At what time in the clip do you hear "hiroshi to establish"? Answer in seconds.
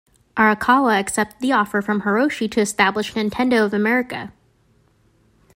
2.01-3.13